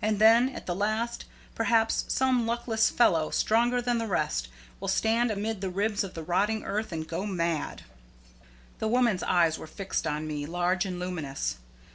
[0.00, 4.48] And then, at the last, perhaps, some luckless fellow, stronger than the rest,
[4.80, 7.82] will stand amid the ribs of the rotting earth and go mad."
[8.78, 11.58] The woman's eyes were fixed on me, large and luminous.